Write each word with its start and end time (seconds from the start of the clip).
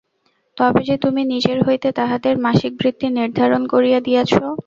তবে 0.57 0.81
যে 0.83 0.95
তুমি 1.03 1.21
নিজের 1.33 1.59
হইতে 1.63 1.89
তাহাদের 1.99 2.35
মাসিক 2.45 2.71
বৃত্তি 2.79 3.07
নির্ধারণ 3.17 3.61
করিয়া 3.73 3.99
দিয়াছ? 4.01 4.31